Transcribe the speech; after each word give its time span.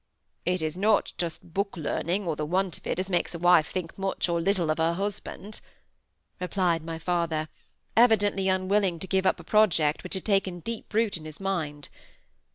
"It 0.47 0.63
is 0.63 0.75
not 0.75 1.13
just 1.19 1.53
book 1.53 1.77
learning 1.77 2.25
or 2.25 2.35
the 2.35 2.43
want 2.43 2.79
of 2.79 2.87
it 2.87 2.97
as 2.97 3.07
makes 3.07 3.35
a 3.35 3.37
wife 3.37 3.67
think 3.67 3.95
much 3.99 4.27
or 4.27 4.41
little 4.41 4.71
of 4.71 4.79
her 4.79 4.93
husband," 4.93 5.61
replied 6.39 6.81
my 6.83 6.97
father, 6.97 7.49
evidently 7.95 8.49
unwilling 8.49 8.97
to 8.97 9.05
give 9.05 9.27
up 9.27 9.39
a 9.39 9.43
project 9.43 10.03
which 10.03 10.15
had 10.15 10.25
taken 10.25 10.61
deep 10.61 10.91
root 10.95 11.17
in 11.17 11.25
his 11.25 11.39
mind. 11.39 11.89